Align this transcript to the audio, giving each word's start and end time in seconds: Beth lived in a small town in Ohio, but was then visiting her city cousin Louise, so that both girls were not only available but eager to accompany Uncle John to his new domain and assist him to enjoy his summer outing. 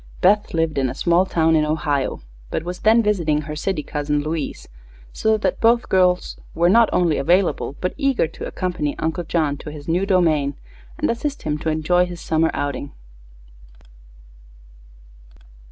Beth 0.19 0.55
lived 0.55 0.79
in 0.79 0.89
a 0.89 0.95
small 0.95 1.27
town 1.27 1.55
in 1.55 1.63
Ohio, 1.63 2.21
but 2.49 2.63
was 2.63 2.79
then 2.79 3.03
visiting 3.03 3.41
her 3.41 3.55
city 3.55 3.83
cousin 3.83 4.23
Louise, 4.23 4.67
so 5.13 5.37
that 5.37 5.61
both 5.61 5.89
girls 5.89 6.39
were 6.55 6.69
not 6.69 6.89
only 6.91 7.19
available 7.19 7.75
but 7.79 7.93
eager 7.97 8.25
to 8.27 8.47
accompany 8.47 8.97
Uncle 8.97 9.23
John 9.23 9.57
to 9.57 9.69
his 9.71 9.87
new 9.87 10.07
domain 10.07 10.55
and 10.97 11.07
assist 11.11 11.43
him 11.43 11.59
to 11.59 11.69
enjoy 11.69 12.07
his 12.07 12.19
summer 12.19 12.49
outing. 12.55 12.93